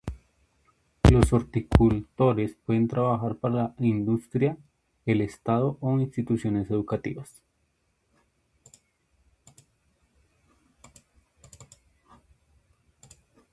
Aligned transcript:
Los 1.11 1.31
horticultores 1.31 2.57
pueden 2.65 2.87
trabajar 2.87 3.35
para 3.37 3.75
la 3.77 3.85
industria, 3.85 4.57
el 5.05 5.21
Estado 5.21 5.77
o 5.79 5.99
instituciones 5.99 6.71
educativas. 6.71 7.43